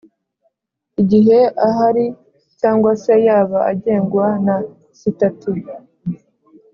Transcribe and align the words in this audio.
igihe 1.01 1.39
ahari 1.67 2.05
cyangwa 2.59 2.91
se 3.03 3.13
yaba 3.27 3.59
agengwa 3.71 4.27
na 4.45 4.55
sitati 4.99 5.51